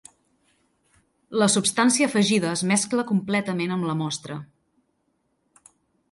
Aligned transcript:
La 1.41 1.49
substància 1.55 2.07
afegida 2.11 2.49
es 2.59 2.63
mescla 2.71 3.05
completament 3.11 3.75
amb 3.75 3.89
la 3.91 3.95
mostra. 3.99 4.39